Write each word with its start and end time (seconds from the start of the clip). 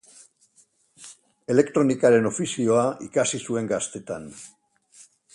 Elektronikaren 1.55 2.29
ofizioa 2.29 2.85
ikasi 3.07 3.41
zuen 3.49 3.69
gaztetan. 3.73 4.27